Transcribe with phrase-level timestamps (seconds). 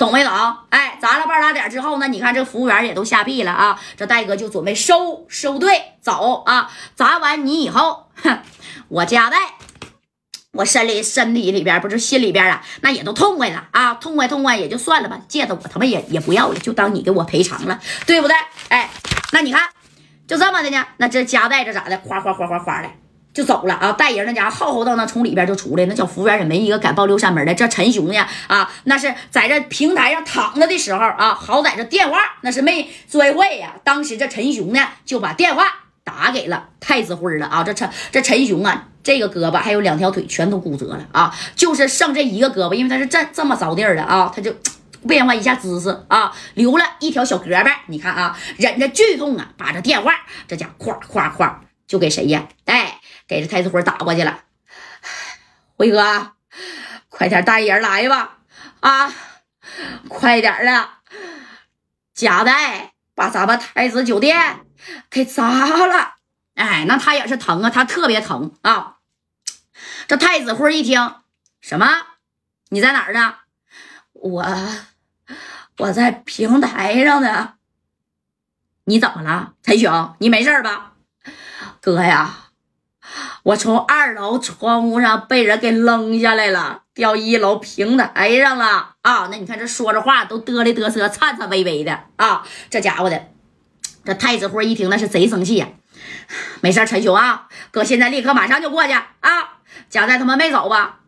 [0.00, 0.32] 懂没懂？
[0.70, 6.70] 哎，砸了半拉点之后呢，你看这服务员也都下币了啊，这戴哥就准备收收队走啊。
[6.94, 8.38] 砸完你以后，哼，
[8.88, 9.36] 我家代。
[10.52, 18.34] 我身里身体里边不是心里边啊，那也都痛快了啊，痛快痛快也就算了吧，戒指我他妈也也不要了，就当你给我赔偿了，对不对？
[18.70, 18.88] 哎，
[19.32, 19.68] 那你看
[20.26, 22.88] 就这么的呢，那这夹带着咋的，哗哗哗哗哗的
[23.32, 27.54] 就走了啊，带人那家伙浩浩荡荡从里边就出来，那小服务员也没一个敢报六扇门的。
[27.54, 35.64] 这陈雄呢啊，那是在这平台上躺着的时候啊，好在这电话那是没摔坏呀，当时这陈雄呢就把电话
[36.02, 38.86] 打给了太子辉了啊，这陈这陈雄啊。
[39.02, 44.54] 这个胳膊还有两条腿全都骨折了啊，就是剩这一个胳膊，因为他是这这么着地儿的啊，他就
[45.08, 47.72] 变化一下姿势啊，留了一条小胳膊。
[47.86, 50.12] 你看啊，忍着剧痛啊，把这电话
[50.46, 51.50] 这家咵咵咵
[51.86, 52.46] 就给谁呀？
[52.66, 52.89] 哎，
[53.30, 54.40] 给这太子辉打过去了。
[55.76, 56.32] 辉哥，
[57.08, 58.38] 快点带人来吧！
[58.80, 59.12] 啊，
[60.08, 60.88] 快点的，
[62.12, 64.66] 贾代把咱们太子酒店
[65.08, 66.14] 给砸了。
[66.56, 68.96] 哎，那他也是疼啊，他特别疼啊。
[70.08, 71.14] 这太子辉一听，
[71.60, 71.86] 什么？
[72.70, 73.36] 你在哪儿呢？
[74.12, 74.44] 我
[75.76, 77.54] 我在平台上呢。
[78.86, 80.16] 你怎么了，陈雄？
[80.18, 80.94] 你没事吧？
[81.80, 82.49] 哥呀，
[83.42, 89.28] 我从二楼窗户上被人给扔下来了，掉一楼平台上了啊！
[89.30, 92.46] 那你看这说着话都嘚里嘚瑟、颤颤巍巍的啊！
[92.68, 93.28] 这家伙的，
[94.04, 95.68] 这太子辉一听那是贼生气呀。
[96.60, 99.60] 没事，陈雄啊，哥现在立刻马上就过去啊！
[99.88, 101.00] 贾代他们没走吧？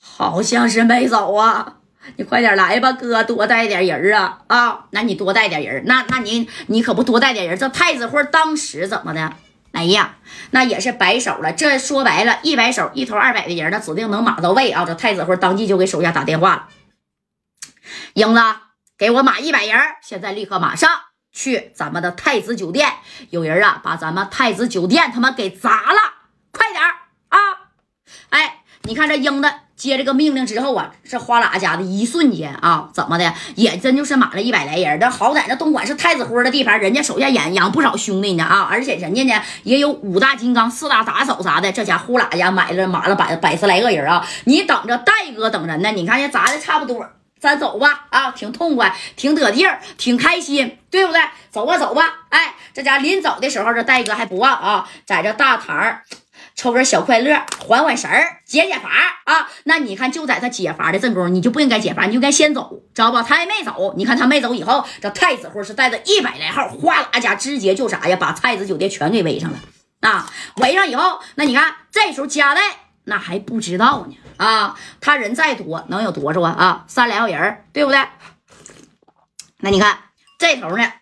[0.00, 1.76] 好像是没走啊！
[2.16, 4.38] 你快点来吧，哥，多带点人啊！
[4.46, 9.32] 啊，那你多带点人，那那你你可不多带点人，这太子辉当时怎么的？
[9.72, 10.16] 哎呀，
[10.50, 11.52] 那也是摆手了。
[11.52, 14.84] 这说白了，一摆手，一头二百的人，那指定能码到位啊！
[14.84, 16.68] 这太子辉当即就给手下打电话了
[18.14, 18.40] ：“英子，
[18.98, 20.90] 给我码一百人，现在立刻马上。”
[21.32, 22.92] 去咱们的太子酒店，
[23.30, 26.09] 有人啊把咱们太子酒店他妈给砸了，
[28.90, 34.98] 你看这英子接这个命令之后啊，这哗啦家的一瞬间啊，怎么的也真就是满了一百来人。
[34.98, 44.26] 这好在这东莞是太子辉的地盘，人家手下养养不少兄弟呢啊，而且人家呢也有五大金刚、四大打手啥的，这家呼啦家买了满了百百十来个人啊！
[44.46, 47.08] 你等着戴哥等人呢，你看人砸的差不多。
[47.38, 51.22] 咱走吧，啊，挺痛快，挺得劲儿，挺开心，对不对？
[51.50, 52.02] 走吧，走吧。
[52.28, 56.00] 哎，这家临走的时候，这戴哥还不忘啊，在这大堂
[56.54, 58.88] 抽根小快乐，缓缓神儿，解解乏
[59.24, 59.48] 啊。
[59.64, 63.22] 那你看，就在他解乏的正中，你就不应该解乏，你就该先走，知道吧？
[63.22, 69.58] 他还没走，你看他没走以后，这太子会是带着一百来号，哗啦家直接就啥呀，把太子酒店全给围上了
[70.00, 70.30] 啊！
[70.56, 72.60] 围上以后，那你看这时候加代
[73.04, 74.16] 那还不知道呢。
[74.36, 76.50] 啊，他人再多能有多少啊？
[76.52, 78.00] 啊，三来号人，对不对？
[79.58, 79.98] 那你看
[80.38, 80.92] 这头呢，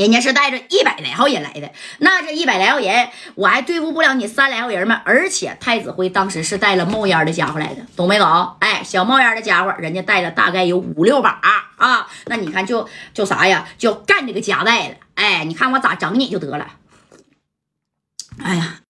[0.00, 1.70] 人家是带着一百来号人来的。
[1.98, 5.02] 那这一百来号人，我还对付不了你三来号人吗？
[5.04, 8.56] 而且太子辉当时是带了冒烟的家伙来的，懂没懂？
[8.60, 11.38] 哎，小冒烟的家伙，人家带了大概有五六把
[11.76, 12.08] 啊。
[12.24, 13.68] 那你看，就就啥呀？
[13.76, 14.94] 就干这个夹带了。
[15.16, 16.66] 哎，你看我咋整你就得了。
[18.42, 18.80] 哎呀。